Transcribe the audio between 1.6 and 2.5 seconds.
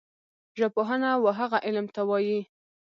علم ته وايي